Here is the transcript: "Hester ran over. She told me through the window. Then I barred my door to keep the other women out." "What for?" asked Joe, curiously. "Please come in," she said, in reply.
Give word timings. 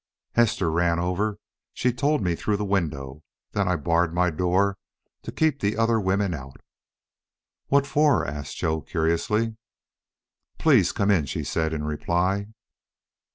"Hester 0.33 0.71
ran 0.71 0.97
over. 0.97 1.37
She 1.75 1.93
told 1.93 2.23
me 2.23 2.33
through 2.33 2.57
the 2.57 2.65
window. 2.65 3.21
Then 3.51 3.67
I 3.67 3.75
barred 3.75 4.15
my 4.15 4.31
door 4.31 4.79
to 5.21 5.31
keep 5.31 5.59
the 5.59 5.77
other 5.77 5.99
women 5.99 6.33
out." 6.33 6.59
"What 7.67 7.85
for?" 7.85 8.25
asked 8.25 8.57
Joe, 8.57 8.81
curiously. 8.81 9.57
"Please 10.57 10.91
come 10.91 11.11
in," 11.11 11.27
she 11.27 11.43
said, 11.43 11.71
in 11.71 11.83
reply. 11.83 12.47